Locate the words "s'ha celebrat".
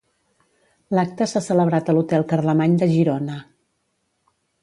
1.31-1.91